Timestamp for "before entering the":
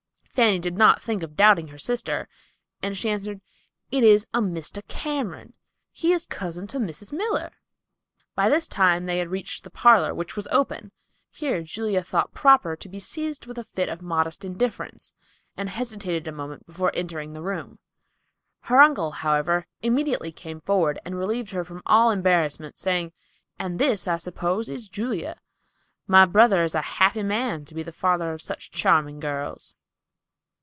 16.65-17.41